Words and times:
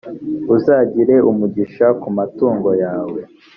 uzagire 0.55 1.15
umugisha 1.29 1.87
ku 2.01 2.07
matungo 2.17 2.69
yawe, 2.83 3.19